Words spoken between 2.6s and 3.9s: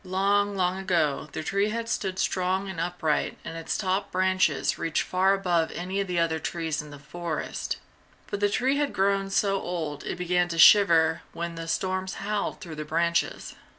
and upright and its